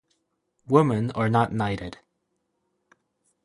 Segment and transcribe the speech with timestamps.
[0.67, 1.99] Women are not knighted.